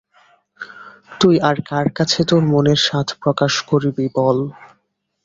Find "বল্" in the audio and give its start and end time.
4.15-4.39